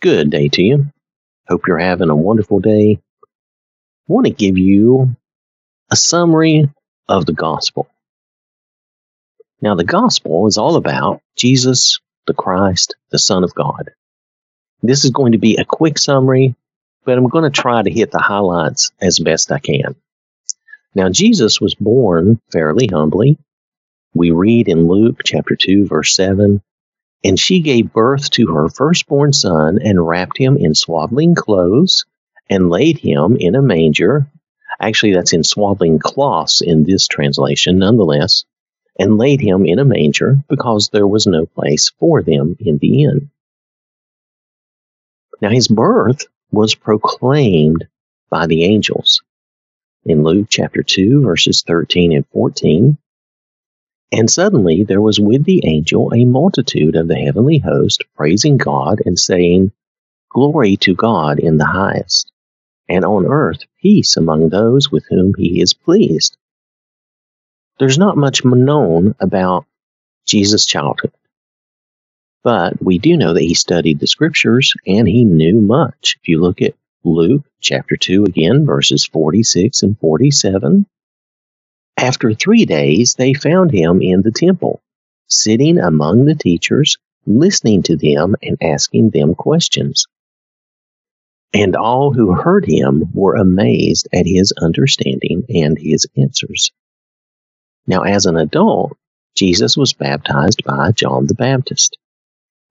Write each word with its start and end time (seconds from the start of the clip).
Good 0.00 0.30
day 0.30 0.46
to 0.46 0.62
you. 0.62 0.92
Hope 1.48 1.66
you're 1.66 1.78
having 1.78 2.08
a 2.08 2.14
wonderful 2.14 2.60
day. 2.60 3.00
I 3.02 3.26
want 4.06 4.26
to 4.26 4.32
give 4.32 4.56
you 4.56 5.16
a 5.90 5.96
summary 5.96 6.70
of 7.08 7.26
the 7.26 7.32
gospel. 7.32 7.88
Now, 9.60 9.74
the 9.74 9.82
gospel 9.82 10.46
is 10.46 10.56
all 10.56 10.76
about 10.76 11.20
Jesus, 11.34 11.98
the 12.28 12.34
Christ, 12.34 12.94
the 13.10 13.18
Son 13.18 13.42
of 13.42 13.56
God. 13.56 13.90
This 14.82 15.04
is 15.04 15.10
going 15.10 15.32
to 15.32 15.38
be 15.38 15.56
a 15.56 15.64
quick 15.64 15.98
summary, 15.98 16.54
but 17.04 17.18
I'm 17.18 17.26
going 17.26 17.50
to 17.50 17.60
try 17.60 17.82
to 17.82 17.90
hit 17.90 18.12
the 18.12 18.20
highlights 18.20 18.92
as 19.00 19.18
best 19.18 19.50
I 19.50 19.58
can. 19.58 19.96
Now, 20.94 21.08
Jesus 21.08 21.60
was 21.60 21.74
born 21.74 22.40
fairly 22.52 22.86
humbly. 22.86 23.36
We 24.14 24.30
read 24.30 24.68
in 24.68 24.86
Luke 24.86 25.22
chapter 25.24 25.56
2, 25.56 25.86
verse 25.86 26.14
7 26.14 26.62
and 27.24 27.38
she 27.38 27.60
gave 27.60 27.92
birth 27.92 28.30
to 28.30 28.46
her 28.48 28.68
firstborn 28.68 29.32
son 29.32 29.78
and 29.82 30.06
wrapped 30.06 30.38
him 30.38 30.56
in 30.56 30.74
swaddling 30.74 31.34
clothes 31.34 32.04
and 32.48 32.70
laid 32.70 32.98
him 32.98 33.36
in 33.36 33.54
a 33.54 33.62
manger. 33.62 34.30
Actually, 34.80 35.14
that's 35.14 35.32
in 35.32 35.42
swaddling 35.42 35.98
cloths 35.98 36.60
in 36.60 36.84
this 36.84 37.08
translation, 37.08 37.78
nonetheless, 37.78 38.44
and 38.98 39.18
laid 39.18 39.40
him 39.40 39.66
in 39.66 39.78
a 39.78 39.84
manger 39.84 40.38
because 40.48 40.88
there 40.88 41.06
was 41.06 41.26
no 41.26 41.46
place 41.46 41.90
for 41.98 42.22
them 42.22 42.56
in 42.60 42.78
the 42.78 43.02
inn. 43.02 43.30
Now, 45.40 45.50
his 45.50 45.68
birth 45.68 46.26
was 46.50 46.74
proclaimed 46.74 47.86
by 48.30 48.46
the 48.46 48.64
angels. 48.64 49.22
In 50.04 50.22
Luke 50.22 50.48
chapter 50.50 50.82
2, 50.82 51.22
verses 51.22 51.62
13 51.66 52.12
and 52.12 52.26
14, 52.28 52.98
and 54.10 54.30
suddenly 54.30 54.84
there 54.84 55.00
was 55.00 55.20
with 55.20 55.44
the 55.44 55.62
angel 55.66 56.12
a 56.14 56.24
multitude 56.24 56.96
of 56.96 57.08
the 57.08 57.16
heavenly 57.16 57.58
host 57.58 58.04
praising 58.16 58.56
God 58.56 59.02
and 59.04 59.18
saying, 59.18 59.72
Glory 60.30 60.76
to 60.78 60.94
God 60.94 61.38
in 61.38 61.58
the 61.58 61.66
highest, 61.66 62.30
and 62.88 63.04
on 63.04 63.26
earth 63.26 63.60
peace 63.82 64.16
among 64.16 64.48
those 64.48 64.90
with 64.90 65.04
whom 65.08 65.34
he 65.36 65.60
is 65.60 65.74
pleased. 65.74 66.36
There's 67.78 67.98
not 67.98 68.16
much 68.16 68.44
known 68.44 69.14
about 69.20 69.66
Jesus' 70.26 70.66
childhood, 70.66 71.12
but 72.42 72.82
we 72.82 72.98
do 72.98 73.16
know 73.16 73.34
that 73.34 73.42
he 73.42 73.54
studied 73.54 74.00
the 74.00 74.06
scriptures 74.06 74.72
and 74.86 75.06
he 75.06 75.24
knew 75.24 75.60
much. 75.60 76.16
If 76.20 76.28
you 76.28 76.40
look 76.40 76.62
at 76.62 76.74
Luke 77.04 77.44
chapter 77.60 77.96
2 77.96 78.24
again, 78.24 78.66
verses 78.66 79.04
46 79.06 79.82
and 79.82 79.98
47, 79.98 80.86
after 81.98 82.32
three 82.32 82.64
days, 82.64 83.14
they 83.14 83.34
found 83.34 83.72
him 83.72 84.00
in 84.00 84.22
the 84.22 84.30
temple, 84.30 84.80
sitting 85.26 85.78
among 85.78 86.24
the 86.24 86.34
teachers, 86.34 86.96
listening 87.26 87.82
to 87.82 87.96
them 87.96 88.36
and 88.42 88.56
asking 88.62 89.10
them 89.10 89.34
questions. 89.34 90.06
And 91.52 91.74
all 91.74 92.12
who 92.12 92.32
heard 92.32 92.66
him 92.66 93.10
were 93.12 93.34
amazed 93.34 94.08
at 94.12 94.26
his 94.26 94.52
understanding 94.52 95.44
and 95.48 95.78
his 95.78 96.06
answers. 96.16 96.72
Now, 97.86 98.02
as 98.02 98.26
an 98.26 98.36
adult, 98.36 98.96
Jesus 99.34 99.76
was 99.76 99.92
baptized 99.92 100.62
by 100.64 100.92
John 100.92 101.26
the 101.26 101.34
Baptist. 101.34 101.96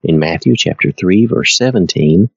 In 0.02 0.18
Matthew 0.18 0.54
chapter 0.56 0.92
3, 0.92 1.26
verse 1.26 1.56
17, 1.56 2.30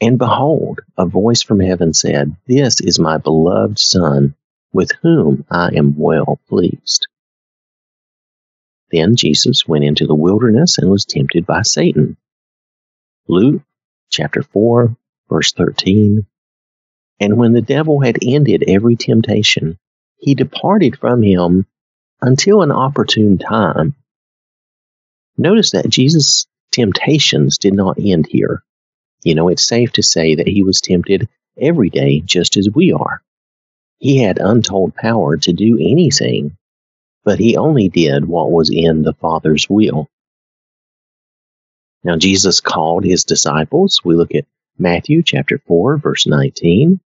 and 0.00 0.18
behold, 0.18 0.80
a 0.96 1.04
voice 1.04 1.42
from 1.42 1.60
heaven 1.60 1.92
said, 1.92 2.36
This 2.46 2.80
is 2.80 2.98
my 2.98 3.18
beloved 3.18 3.78
Son, 3.78 4.34
with 4.72 4.92
whom 5.02 5.44
I 5.50 5.70
am 5.74 5.96
well 5.96 6.40
pleased. 6.48 7.06
Then 8.90 9.16
Jesus 9.16 9.66
went 9.66 9.84
into 9.84 10.06
the 10.06 10.14
wilderness 10.14 10.78
and 10.78 10.90
was 10.90 11.04
tempted 11.04 11.46
by 11.46 11.62
Satan. 11.62 12.16
Luke 13.26 13.62
chapter 14.10 14.42
4, 14.42 14.96
verse 15.28 15.52
13. 15.52 16.26
And 17.20 17.36
when 17.36 17.52
the 17.52 17.62
devil 17.62 18.00
had 18.00 18.18
ended 18.22 18.64
every 18.66 18.96
temptation, 18.96 19.78
he 20.18 20.34
departed 20.34 20.98
from 20.98 21.22
him 21.22 21.66
until 22.20 22.62
an 22.62 22.70
opportune 22.70 23.38
time. 23.38 23.94
Notice 25.38 25.70
that 25.70 25.88
Jesus' 25.88 26.46
temptations 26.70 27.58
did 27.58 27.74
not 27.74 27.98
end 27.98 28.26
here. 28.28 28.62
You 29.24 29.34
know, 29.34 29.48
it's 29.48 29.66
safe 29.66 29.92
to 29.92 30.02
say 30.02 30.34
that 30.34 30.48
he 30.48 30.62
was 30.62 30.80
tempted 30.80 31.28
every 31.56 31.90
day 31.90 32.20
just 32.20 32.56
as 32.56 32.68
we 32.68 32.92
are. 32.92 33.22
He 34.02 34.18
had 34.18 34.40
untold 34.40 34.96
power 34.96 35.36
to 35.36 35.52
do 35.52 35.78
anything, 35.80 36.56
but 37.24 37.38
he 37.38 37.56
only 37.56 37.88
did 37.88 38.24
what 38.24 38.50
was 38.50 38.68
in 38.68 39.02
the 39.02 39.12
Father's 39.12 39.70
will. 39.70 40.10
Now, 42.02 42.16
Jesus 42.16 42.60
called 42.60 43.04
his 43.04 43.22
disciples. 43.22 44.00
We 44.04 44.16
look 44.16 44.34
at 44.34 44.46
Matthew 44.76 45.22
chapter 45.22 45.58
4, 45.68 45.98
verse 45.98 46.26
19. 46.26 46.98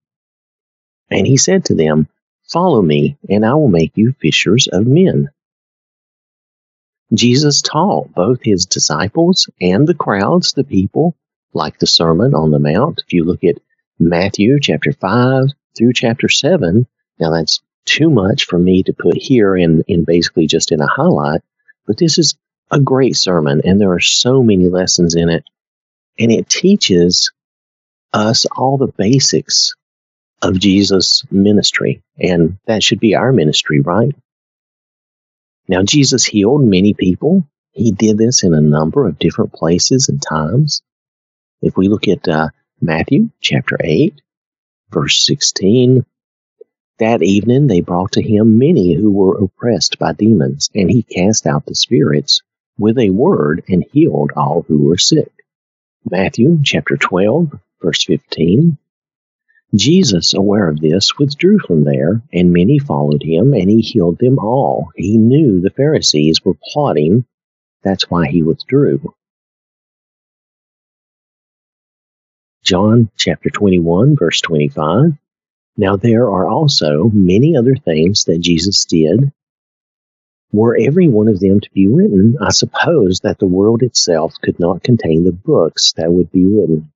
And 1.11 1.27
he 1.27 1.37
said 1.37 1.65
to 1.65 1.75
them, 1.75 2.07
Follow 2.51 2.81
me, 2.81 3.15
and 3.29 3.45
I 3.45 3.53
will 3.53 3.67
make 3.67 3.91
you 3.93 4.15
fishers 4.19 4.65
of 4.65 4.87
men. 4.87 5.29
Jesus 7.13 7.61
taught 7.61 8.15
both 8.15 8.39
his 8.41 8.65
disciples 8.65 9.47
and 9.61 9.87
the 9.87 9.93
crowds, 9.93 10.53
the 10.53 10.63
people, 10.63 11.15
like 11.53 11.77
the 11.77 11.85
Sermon 11.85 12.33
on 12.33 12.49
the 12.49 12.57
Mount. 12.57 13.03
If 13.05 13.13
you 13.13 13.23
look 13.23 13.43
at 13.43 13.61
Matthew 13.99 14.59
chapter 14.59 14.93
5, 14.93 15.49
through 15.77 15.93
chapter 15.93 16.29
7. 16.29 16.87
Now, 17.19 17.31
that's 17.31 17.61
too 17.85 18.09
much 18.09 18.45
for 18.45 18.59
me 18.59 18.83
to 18.83 18.93
put 18.93 19.15
here 19.17 19.55
in, 19.55 19.83
in 19.87 20.03
basically 20.03 20.47
just 20.47 20.71
in 20.71 20.81
a 20.81 20.87
highlight, 20.87 21.41
but 21.85 21.97
this 21.97 22.17
is 22.17 22.35
a 22.69 22.79
great 22.79 23.15
sermon, 23.15 23.61
and 23.63 23.79
there 23.79 23.93
are 23.93 24.01
so 24.01 24.43
many 24.43 24.67
lessons 24.67 25.15
in 25.15 25.29
it. 25.29 25.45
And 26.19 26.31
it 26.31 26.49
teaches 26.49 27.31
us 28.13 28.45
all 28.45 28.77
the 28.77 28.91
basics 28.97 29.75
of 30.41 30.59
Jesus' 30.59 31.23
ministry, 31.31 32.03
and 32.19 32.57
that 32.67 32.83
should 32.83 32.99
be 32.99 33.15
our 33.15 33.31
ministry, 33.31 33.79
right? 33.79 34.13
Now, 35.67 35.83
Jesus 35.83 36.25
healed 36.25 36.63
many 36.63 36.93
people. 36.93 37.47
He 37.71 37.91
did 37.91 38.17
this 38.17 38.43
in 38.43 38.53
a 38.53 38.61
number 38.61 39.07
of 39.07 39.19
different 39.19 39.53
places 39.53 40.09
and 40.09 40.21
times. 40.21 40.81
If 41.61 41.75
we 41.77 41.87
look 41.87 42.07
at 42.07 42.27
uh, 42.27 42.49
Matthew 42.81 43.29
chapter 43.41 43.77
8, 43.83 44.21
Verse 44.91 45.25
16 45.25 46.05
That 46.99 47.21
evening 47.21 47.67
they 47.67 47.81
brought 47.81 48.13
to 48.13 48.21
him 48.21 48.57
many 48.57 48.93
who 48.93 49.11
were 49.11 49.37
oppressed 49.37 49.99
by 49.99 50.13
demons, 50.13 50.69
and 50.73 50.89
he 50.89 51.03
cast 51.03 51.45
out 51.45 51.65
the 51.65 51.75
spirits 51.75 52.41
with 52.77 52.97
a 52.97 53.09
word 53.09 53.63
and 53.67 53.85
healed 53.91 54.31
all 54.35 54.63
who 54.67 54.85
were 54.85 54.97
sick. 54.97 55.31
Matthew 56.09 56.59
chapter 56.63 56.95
12, 56.95 57.59
verse 57.81 58.05
15. 58.05 58.77
Jesus, 59.75 60.33
aware 60.33 60.69
of 60.69 60.79
this, 60.79 61.17
withdrew 61.17 61.59
from 61.59 61.83
there, 61.83 62.21
and 62.31 62.53
many 62.53 62.79
followed 62.79 63.21
him, 63.21 63.53
and 63.53 63.69
he 63.69 63.81
healed 63.81 64.17
them 64.19 64.39
all. 64.39 64.91
He 64.95 65.17
knew 65.17 65.59
the 65.59 65.69
Pharisees 65.69 66.45
were 66.45 66.57
plotting. 66.71 67.25
That's 67.83 68.09
why 68.09 68.27
he 68.27 68.41
withdrew. 68.41 69.13
John 72.67 73.09
chapter 73.15 73.49
21, 73.49 74.17
verse 74.17 74.41
25. 74.41 75.13
Now 75.77 75.95
there 75.95 76.25
are 76.25 76.49
also 76.49 77.09
many 77.13 77.55
other 77.55 77.77
things 77.77 78.25
that 78.25 78.39
Jesus 78.39 78.83
did. 78.83 79.31
Were 80.51 80.77
every 80.77 81.07
one 81.07 81.29
of 81.29 81.39
them 81.39 81.61
to 81.61 81.69
be 81.73 81.87
written, 81.87 82.35
I 82.41 82.51
suppose 82.51 83.21
that 83.21 83.39
the 83.39 83.47
world 83.47 83.83
itself 83.83 84.33
could 84.41 84.59
not 84.59 84.83
contain 84.83 85.23
the 85.23 85.31
books 85.31 85.93
that 85.95 86.11
would 86.11 86.29
be 86.29 86.45
written. 86.45 86.91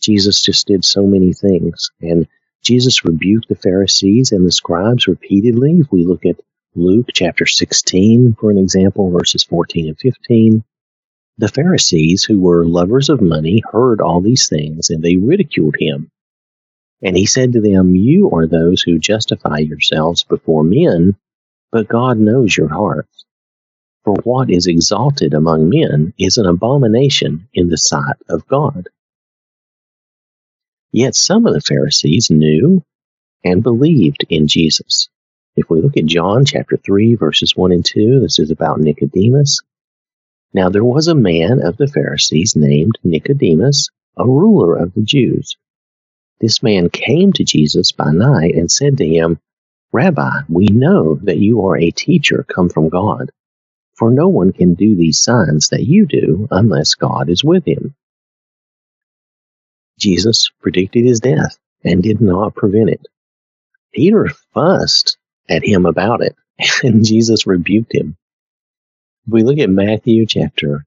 Jesus 0.00 0.40
just 0.40 0.66
did 0.66 0.82
so 0.82 1.06
many 1.06 1.34
things, 1.34 1.90
and 2.00 2.26
Jesus 2.62 3.04
rebuked 3.04 3.50
the 3.50 3.54
Pharisees 3.54 4.32
and 4.32 4.46
the 4.46 4.52
scribes 4.52 5.08
repeatedly. 5.08 5.80
If 5.80 5.92
we 5.92 6.06
look 6.06 6.24
at 6.24 6.40
Luke 6.74 7.08
chapter 7.12 7.44
16, 7.44 8.34
for 8.40 8.50
an 8.50 8.56
example, 8.56 9.10
verses 9.10 9.44
14 9.44 9.88
and 9.88 9.98
15, 9.98 10.64
the 11.38 11.48
Pharisees, 11.48 12.24
who 12.24 12.40
were 12.40 12.66
lovers 12.66 13.08
of 13.08 13.20
money, 13.20 13.62
heard 13.70 14.00
all 14.00 14.20
these 14.20 14.48
things, 14.48 14.90
and 14.90 15.02
they 15.02 15.16
ridiculed 15.16 15.76
him. 15.78 16.10
And 17.02 17.16
he 17.16 17.26
said 17.26 17.52
to 17.52 17.60
them, 17.60 17.94
You 17.94 18.30
are 18.30 18.46
those 18.46 18.82
who 18.82 18.98
justify 18.98 19.58
yourselves 19.58 20.24
before 20.24 20.64
men, 20.64 21.16
but 21.70 21.88
God 21.88 22.18
knows 22.18 22.56
your 22.56 22.68
hearts. 22.68 23.24
For 24.04 24.14
what 24.24 24.50
is 24.50 24.66
exalted 24.66 25.34
among 25.34 25.68
men 25.68 26.14
is 26.18 26.38
an 26.38 26.46
abomination 26.46 27.48
in 27.52 27.68
the 27.68 27.76
sight 27.76 28.16
of 28.28 28.46
God. 28.46 28.88
Yet 30.92 31.14
some 31.14 31.46
of 31.46 31.52
the 31.52 31.60
Pharisees 31.60 32.30
knew 32.30 32.82
and 33.44 33.62
believed 33.62 34.24
in 34.30 34.46
Jesus. 34.46 35.08
If 35.56 35.68
we 35.68 35.80
look 35.82 35.96
at 35.96 36.06
John 36.06 36.44
chapter 36.44 36.76
3, 36.76 37.16
verses 37.16 37.54
1 37.54 37.72
and 37.72 37.84
2, 37.84 38.20
this 38.20 38.38
is 38.38 38.50
about 38.50 38.80
Nicodemus. 38.80 39.60
Now 40.54 40.70
there 40.70 40.84
was 40.84 41.08
a 41.08 41.14
man 41.14 41.60
of 41.62 41.76
the 41.76 41.88
Pharisees 41.88 42.56
named 42.56 42.98
Nicodemus, 43.04 43.90
a 44.16 44.26
ruler 44.26 44.76
of 44.76 44.94
the 44.94 45.02
Jews. 45.02 45.56
This 46.40 46.62
man 46.62 46.90
came 46.90 47.32
to 47.34 47.44
Jesus 47.44 47.92
by 47.92 48.10
night 48.12 48.54
and 48.54 48.70
said 48.70 48.98
to 48.98 49.06
him, 49.06 49.38
Rabbi, 49.92 50.42
we 50.48 50.66
know 50.66 51.14
that 51.22 51.38
you 51.38 51.66
are 51.66 51.76
a 51.78 51.90
teacher 51.90 52.44
come 52.48 52.68
from 52.68 52.88
God, 52.88 53.30
for 53.94 54.10
no 54.10 54.28
one 54.28 54.52
can 54.52 54.74
do 54.74 54.94
these 54.94 55.20
signs 55.20 55.68
that 55.68 55.84
you 55.84 56.06
do 56.06 56.48
unless 56.50 56.94
God 56.94 57.30
is 57.30 57.42
with 57.44 57.66
him. 57.66 57.94
Jesus 59.98 60.50
predicted 60.60 61.04
his 61.04 61.20
death 61.20 61.56
and 61.84 62.02
did 62.02 62.20
not 62.20 62.54
prevent 62.54 62.90
it. 62.90 63.06
Peter 63.94 64.28
fussed 64.52 65.16
at 65.48 65.64
him 65.64 65.86
about 65.86 66.22
it, 66.22 66.36
and 66.82 67.04
Jesus 67.04 67.46
rebuked 67.46 67.94
him. 67.94 68.16
If 69.26 69.32
we 69.32 69.42
look 69.42 69.58
at 69.58 69.68
Matthew 69.68 70.24
chapter 70.24 70.84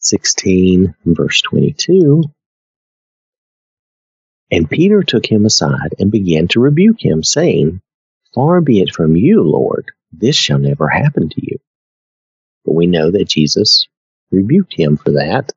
16, 0.00 0.94
verse 1.06 1.40
22, 1.40 2.24
and 4.50 4.68
Peter 4.68 5.02
took 5.02 5.24
him 5.24 5.46
aside 5.46 5.94
and 5.98 6.10
began 6.10 6.48
to 6.48 6.60
rebuke 6.60 7.02
him, 7.02 7.22
saying, 7.22 7.80
Far 8.34 8.60
be 8.60 8.80
it 8.80 8.94
from 8.94 9.16
you, 9.16 9.42
Lord, 9.42 9.86
this 10.12 10.36
shall 10.36 10.58
never 10.58 10.88
happen 10.88 11.30
to 11.30 11.40
you. 11.40 11.58
But 12.66 12.74
we 12.74 12.86
know 12.86 13.12
that 13.12 13.28
Jesus 13.28 13.86
rebuked 14.30 14.74
him 14.74 14.98
for 14.98 15.12
that 15.12 15.52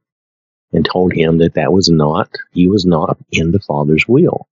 and 0.72 0.86
told 0.86 1.12
him 1.12 1.40
that 1.40 1.56
that 1.56 1.74
was 1.74 1.90
not, 1.90 2.30
he 2.52 2.68
was 2.68 2.86
not 2.86 3.18
in 3.32 3.52
the 3.52 3.60
Father's 3.60 4.08
will. 4.08 4.48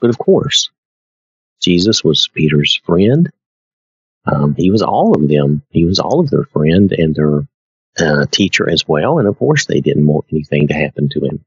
But 0.00 0.08
of 0.08 0.16
course, 0.16 0.70
Jesus 1.60 2.02
was 2.02 2.30
Peter's 2.32 2.80
friend. 2.86 3.30
Um, 4.26 4.54
he 4.56 4.70
was 4.70 4.82
all 4.82 5.14
of 5.14 5.28
them. 5.28 5.62
He 5.70 5.84
was 5.84 6.00
all 6.00 6.20
of 6.20 6.30
their 6.30 6.44
friend 6.44 6.92
and 6.92 7.14
their 7.14 7.46
uh, 7.98 8.26
teacher 8.30 8.68
as 8.68 8.86
well. 8.86 9.18
And 9.18 9.28
of 9.28 9.38
course, 9.38 9.66
they 9.66 9.80
didn't 9.80 10.06
want 10.06 10.26
anything 10.32 10.68
to 10.68 10.74
happen 10.74 11.08
to 11.10 11.20
him. 11.20 11.44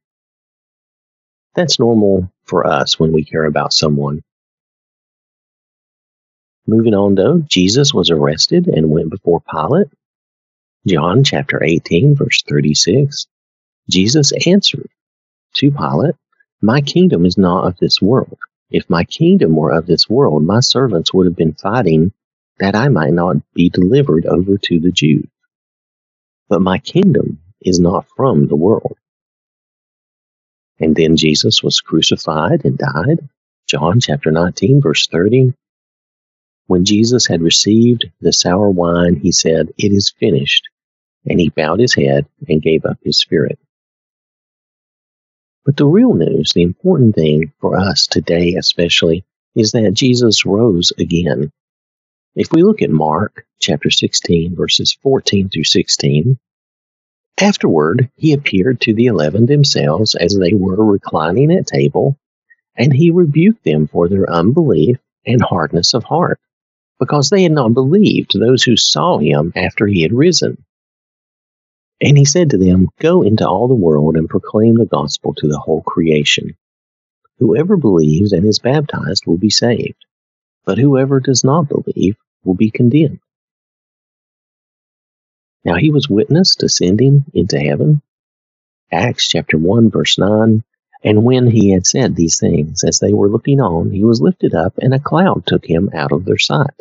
That's 1.56 1.80
normal 1.80 2.32
for 2.46 2.66
us 2.66 3.00
when 3.00 3.12
we 3.12 3.26
care 3.26 3.46
about 3.46 3.74
someone. 3.74 4.22
Moving 6.68 6.94
on 6.94 7.16
though, 7.16 7.40
Jesus 7.40 7.94
was 7.94 8.12
arrested 8.12 8.68
and 8.68 8.92
went 8.92 9.10
before 9.10 9.42
Pilate. 9.42 9.88
John 10.88 11.24
chapter 11.24 11.62
18, 11.64 12.16
verse 12.16 12.44
36. 12.48 13.28
Jesus 13.90 14.32
answered 14.46 14.90
to 15.56 15.72
Pilate, 15.72 16.16
My 16.62 16.82
kingdom 16.82 17.26
is 17.26 17.38
not 17.38 17.66
of 17.66 17.78
this 17.78 18.02
world. 18.02 18.38
If 18.70 18.90
my 18.90 19.04
kingdom 19.04 19.56
were 19.56 19.72
of 19.72 19.88
this 19.88 20.08
world, 20.08 20.44
my 20.44 20.60
servants 20.60 21.14
would 21.14 21.26
have 21.26 21.36
been 21.36 21.56
fighting 21.56 22.14
that 22.60 22.76
I 22.76 22.90
might 22.90 23.14
not 23.14 23.38
be 23.54 23.70
delivered 23.70 24.26
over 24.26 24.58
to 24.58 24.80
the 24.80 24.92
Jews. 24.92 25.28
But 26.50 26.62
my 26.62 26.80
kingdom 26.80 27.40
is 27.62 27.80
not 27.80 28.08
from 28.16 28.48
the 28.48 28.56
world. 28.56 28.98
And 30.80 30.96
then 30.96 31.18
Jesus 31.18 31.62
was 31.62 31.82
crucified 31.82 32.66
and 32.66 32.78
died. 32.78 33.28
John 33.68 34.00
chapter 34.00 34.32
19, 34.32 34.82
verse 34.82 35.08
30. 35.08 35.54
When 36.68 36.86
Jesus 36.86 37.28
had 37.28 37.42
received 37.42 38.10
the 38.22 38.34
sour 38.34 38.70
wine, 38.70 39.16
he 39.16 39.32
said, 39.32 39.70
It 39.78 39.92
is 39.92 40.14
finished. 40.20 40.70
And 41.26 41.40
he 41.40 41.50
bowed 41.50 41.80
his 41.80 41.96
head 41.96 42.28
and 42.48 42.62
gave 42.62 42.86
up 42.86 42.98
his 43.04 43.20
spirit. 43.20 43.60
But 45.66 45.78
the 45.78 45.86
real 45.86 46.14
news, 46.14 46.52
the 46.56 46.64
important 46.64 47.16
thing 47.16 47.52
for 47.60 47.78
us 47.78 48.08
today 48.08 48.56
especially, 48.56 49.26
is 49.56 49.74
that 49.74 49.94
Jesus 49.94 50.46
rose 50.46 50.92
again. 50.98 51.52
If 52.40 52.54
we 52.54 52.64
look 52.64 52.82
at 52.82 52.90
Mark 52.90 53.46
chapter 53.60 53.90
16, 53.90 54.56
verses 54.56 54.98
14 55.04 55.50
through 55.50 55.66
16, 55.66 56.40
afterward 57.38 58.10
he 58.16 58.32
appeared 58.32 58.80
to 58.80 58.94
the 58.94 59.08
eleven 59.08 59.46
themselves 59.46 60.16
as 60.16 60.38
they 60.38 60.54
were 60.54 60.86
reclining 60.86 61.52
at 61.52 61.68
table, 61.68 62.18
and 62.78 62.94
he 62.94 63.12
rebuked 63.12 63.66
them 63.66 63.88
for 63.88 64.08
their 64.08 64.32
unbelief 64.32 65.00
and 65.26 65.42
hardness 65.42 65.94
of 65.94 66.06
heart, 66.06 66.40
because 66.98 67.30
they 67.30 67.44
had 67.44 67.52
not 67.52 67.74
believed 67.74 68.40
those 68.40 68.64
who 68.64 68.78
saw 68.78 69.18
him 69.18 69.52
after 69.54 69.86
he 69.86 70.02
had 70.04 70.14
risen. 70.14 70.64
And 72.00 72.18
he 72.18 72.24
said 72.24 72.52
to 72.52 72.58
them, 72.58 72.88
Go 73.02 73.22
into 73.22 73.46
all 73.46 73.68
the 73.68 73.74
world 73.74 74.16
and 74.16 74.30
proclaim 74.30 74.76
the 74.76 74.86
gospel 74.86 75.34
to 75.34 75.48
the 75.50 75.60
whole 75.60 75.82
creation. 75.82 76.56
Whoever 77.40 77.76
believes 77.76 78.32
and 78.32 78.46
is 78.46 78.60
baptized 78.60 79.28
will 79.28 79.38
be 79.38 79.50
saved, 79.50 80.06
but 80.64 80.78
whoever 80.78 81.20
does 81.20 81.44
not 81.44 81.68
believe 81.68 82.16
will 82.44 82.56
be 82.56 82.72
condemned. 82.72 83.20
Now 85.66 85.76
he 85.76 85.92
was 85.92 86.10
witnessed 86.10 86.64
ascending 86.64 87.26
into 87.34 87.60
heaven. 87.60 88.02
Acts 88.92 89.28
chapter 89.28 89.58
1 89.58 89.92
verse 89.92 90.18
9. 90.18 90.64
And 91.04 91.24
when 91.24 91.48
he 91.48 91.72
had 91.72 91.86
said 91.86 92.16
these 92.16 92.40
things, 92.40 92.84
as 92.84 93.00
they 93.00 93.14
were 93.14 93.30
looking 93.30 93.62
on, 93.62 93.92
he 93.92 94.04
was 94.04 94.22
lifted 94.22 94.54
up 94.54 94.74
and 94.80 94.94
a 94.94 95.00
cloud 95.00 95.46
took 95.46 95.66
him 95.66 95.90
out 95.94 96.12
of 96.12 96.26
their 96.26 96.38
sight. 96.38 96.74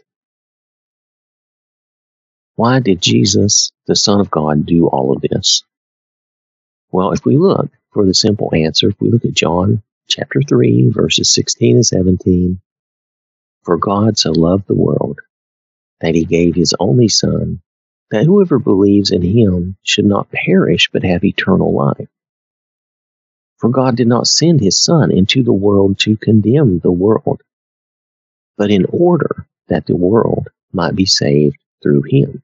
Why 2.56 2.80
did 2.80 3.00
Jesus, 3.00 3.70
the 3.86 3.94
Son 3.94 4.20
of 4.20 4.30
God, 4.30 4.66
do 4.66 4.88
all 4.88 5.12
of 5.12 5.22
this? 5.22 5.62
Well, 6.90 7.12
if 7.12 7.24
we 7.24 7.36
look 7.36 7.70
for 7.92 8.04
the 8.04 8.14
simple 8.14 8.52
answer, 8.52 8.88
if 8.88 9.00
we 9.00 9.10
look 9.10 9.24
at 9.24 9.34
John 9.34 9.82
chapter 10.08 10.40
3, 10.42 10.90
verses 10.90 11.32
16 11.32 11.76
and 11.76 11.86
17, 11.86 12.60
for 13.62 13.76
God 13.76 14.18
so 14.18 14.32
loved 14.32 14.66
the 14.66 14.74
world 14.74 15.20
that 16.00 16.14
he 16.14 16.24
gave 16.24 16.54
his 16.54 16.74
only 16.78 17.08
Son, 17.08 17.60
that 18.10 18.24
whoever 18.24 18.58
believes 18.58 19.10
in 19.10 19.22
him 19.22 19.76
should 19.82 20.06
not 20.06 20.30
perish 20.30 20.88
but 20.92 21.04
have 21.04 21.24
eternal 21.24 21.74
life. 21.74 22.08
For 23.58 23.70
God 23.70 23.96
did 23.96 24.06
not 24.06 24.26
send 24.26 24.60
his 24.60 24.82
Son 24.82 25.10
into 25.10 25.42
the 25.42 25.52
world 25.52 25.98
to 26.00 26.16
condemn 26.16 26.78
the 26.78 26.92
world, 26.92 27.42
but 28.56 28.70
in 28.70 28.86
order 28.88 29.46
that 29.68 29.86
the 29.86 29.96
world 29.96 30.48
might 30.72 30.94
be 30.94 31.06
saved 31.06 31.58
through 31.82 32.02
him. 32.02 32.42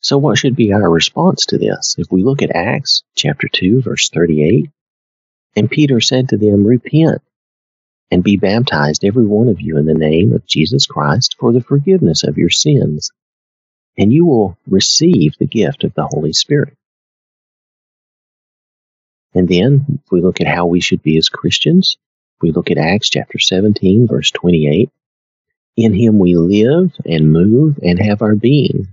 So, 0.00 0.18
what 0.18 0.38
should 0.38 0.56
be 0.56 0.72
our 0.72 0.88
response 0.88 1.46
to 1.46 1.58
this? 1.58 1.96
If 1.98 2.12
we 2.12 2.22
look 2.22 2.40
at 2.40 2.54
Acts 2.54 3.02
chapter 3.16 3.48
2, 3.48 3.82
verse 3.82 4.08
38, 4.10 4.70
and 5.56 5.70
Peter 5.70 6.00
said 6.00 6.28
to 6.28 6.36
them, 6.36 6.64
Repent 6.66 7.22
and 8.10 8.22
be 8.22 8.36
baptized, 8.36 9.04
every 9.04 9.26
one 9.26 9.48
of 9.48 9.60
you, 9.60 9.78
in 9.78 9.86
the 9.86 9.94
name 9.94 10.32
of 10.32 10.46
Jesus 10.46 10.86
Christ 10.86 11.36
for 11.38 11.52
the 11.52 11.60
forgiveness 11.60 12.22
of 12.24 12.38
your 12.38 12.50
sins, 12.50 13.10
and 13.98 14.12
you 14.12 14.26
will 14.26 14.56
receive 14.66 15.34
the 15.38 15.46
gift 15.46 15.84
of 15.84 15.94
the 15.94 16.06
Holy 16.06 16.32
Spirit. 16.32 16.76
And 19.34 19.48
then, 19.48 20.00
if 20.04 20.10
we 20.10 20.22
look 20.22 20.40
at 20.40 20.46
how 20.46 20.66
we 20.66 20.80
should 20.80 21.02
be 21.02 21.18
as 21.18 21.28
Christians, 21.28 21.98
we 22.40 22.52
look 22.52 22.70
at 22.70 22.78
Acts 22.78 23.10
chapter 23.10 23.38
17, 23.38 24.06
verse 24.06 24.30
28. 24.30 24.90
In 25.76 25.92
him 25.92 26.18
we 26.18 26.36
live 26.36 26.92
and 27.04 27.32
move 27.32 27.78
and 27.82 27.98
have 27.98 28.22
our 28.22 28.34
being, 28.34 28.88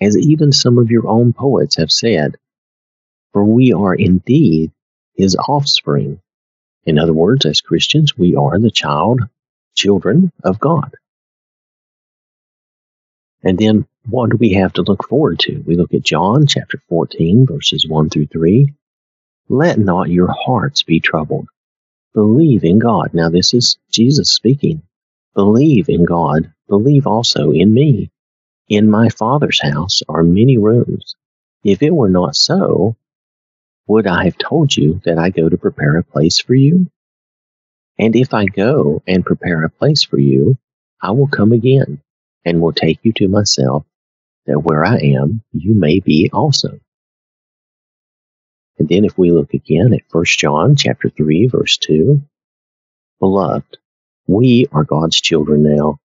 as 0.00 0.16
even 0.16 0.52
some 0.52 0.78
of 0.78 0.90
your 0.90 1.08
own 1.08 1.32
poets 1.32 1.76
have 1.76 1.90
said, 1.90 2.36
for 3.32 3.44
we 3.44 3.72
are 3.72 3.94
indeed 3.94 4.70
his 5.14 5.36
offspring. 5.36 6.20
In 6.84 6.98
other 6.98 7.12
words, 7.12 7.46
as 7.46 7.60
Christians, 7.60 8.16
we 8.16 8.34
are 8.36 8.58
the 8.58 8.70
child, 8.70 9.20
children 9.74 10.32
of 10.42 10.58
God. 10.58 10.94
And 13.42 13.58
then 13.58 13.86
what 14.08 14.30
do 14.30 14.36
we 14.36 14.54
have 14.54 14.72
to 14.74 14.82
look 14.82 15.06
forward 15.06 15.38
to? 15.40 15.62
We 15.66 15.76
look 15.76 15.94
at 15.94 16.02
John 16.02 16.46
chapter 16.46 16.82
14, 16.88 17.46
verses 17.46 17.86
1 17.86 18.10
through 18.10 18.26
3. 18.26 18.72
Let 19.48 19.78
not 19.78 20.10
your 20.10 20.30
hearts 20.30 20.82
be 20.82 21.00
troubled. 21.00 21.48
Believe 22.14 22.64
in 22.64 22.78
God. 22.78 23.14
Now, 23.14 23.28
this 23.28 23.54
is 23.54 23.78
Jesus 23.90 24.32
speaking. 24.32 24.82
Believe 25.34 25.88
in 25.88 26.04
God. 26.04 26.52
Believe 26.68 27.06
also 27.06 27.52
in 27.52 27.72
me. 27.72 28.10
In 28.68 28.88
my 28.88 29.08
Father's 29.08 29.60
house 29.60 30.00
are 30.08 30.22
many 30.22 30.58
rooms. 30.58 31.14
If 31.62 31.82
it 31.82 31.94
were 31.94 32.08
not 32.08 32.36
so, 32.36 32.96
would 33.90 34.06
I 34.06 34.26
have 34.26 34.38
told 34.38 34.76
you 34.76 35.00
that 35.04 35.18
I 35.18 35.30
go 35.30 35.48
to 35.48 35.58
prepare 35.58 35.96
a 35.96 36.04
place 36.04 36.38
for 36.38 36.54
you? 36.54 36.86
And 37.98 38.14
if 38.14 38.32
I 38.32 38.44
go 38.44 39.02
and 39.04 39.26
prepare 39.26 39.64
a 39.64 39.68
place 39.68 40.04
for 40.04 40.16
you, 40.16 40.56
I 41.02 41.10
will 41.10 41.26
come 41.26 41.50
again 41.50 42.00
and 42.44 42.60
will 42.60 42.72
take 42.72 43.00
you 43.02 43.12
to 43.14 43.26
myself, 43.26 43.84
that 44.46 44.60
where 44.60 44.84
I 44.84 44.98
am, 44.98 45.42
you 45.52 45.74
may 45.74 45.98
be 45.98 46.30
also. 46.32 46.78
And 48.78 48.88
then 48.88 49.04
if 49.04 49.18
we 49.18 49.32
look 49.32 49.54
again 49.54 49.92
at 49.92 50.02
1 50.12 50.24
John 50.38 50.76
chapter 50.76 51.10
3 51.10 51.48
verse 51.48 51.76
2, 51.78 52.22
Beloved, 53.18 53.76
we 54.28 54.68
are 54.70 54.84
God's 54.84 55.20
children 55.20 55.64
now, 55.64 55.98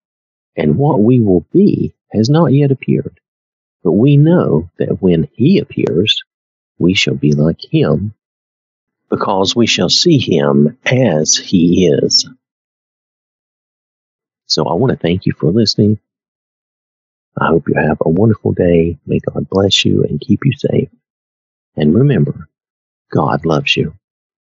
and 0.57 0.75
what 0.75 1.01
we 1.01 1.19
will 1.19 1.45
be 1.53 1.93
has 2.11 2.31
not 2.31 2.51
yet 2.51 2.71
appeared. 2.71 3.19
But 3.83 3.91
we 3.91 4.17
know 4.17 4.71
that 4.79 5.03
when 5.03 5.29
he 5.33 5.59
appears, 5.59 6.23
we 6.77 6.93
shall 6.93 7.15
be 7.15 7.33
like 7.33 7.61
him, 7.63 8.13
because 9.09 9.55
we 9.55 9.67
shall 9.67 9.89
see 9.89 10.17
him 10.17 10.77
as 10.85 11.35
he 11.35 11.87
is. 11.87 12.27
So 14.47 14.65
I 14.67 14.73
want 14.73 14.91
to 14.91 14.97
thank 14.97 15.25
you 15.25 15.33
for 15.33 15.51
listening. 15.51 15.99
I 17.39 17.47
hope 17.47 17.67
you 17.67 17.75
have 17.75 17.97
a 18.01 18.09
wonderful 18.09 18.53
day. 18.53 18.97
May 19.05 19.19
God 19.19 19.49
bless 19.49 19.83
you 19.85 20.03
and 20.03 20.21
keep 20.21 20.41
you 20.45 20.53
safe. 20.57 20.89
And 21.75 21.93
remember, 21.95 22.47
God 23.11 23.45
loves 23.45 23.75
you. 23.75 23.93